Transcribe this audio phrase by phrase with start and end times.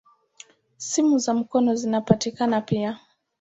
[0.77, 2.99] Simu za mkono zinapatikana pia.